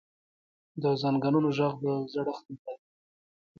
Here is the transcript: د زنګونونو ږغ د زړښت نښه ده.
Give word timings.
د 0.81 0.83
زنګونونو 1.01 1.49
ږغ 1.57 1.73
د 1.83 1.85
زړښت 2.11 2.45
نښه 2.51 2.71
ده. 2.75 2.83